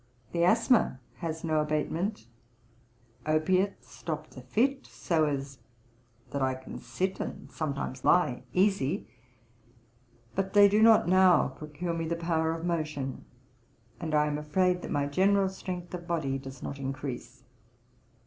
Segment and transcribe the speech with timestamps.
[0.31, 2.25] The asthma has no abatement.
[3.27, 5.59] Opiates stop the fit, so as
[6.31, 9.05] that I can sit and sometimes lie easy,
[10.33, 13.25] but they do not now procure me the power of motion;
[13.99, 17.43] and I am afraid that my general strength of body does not encrease.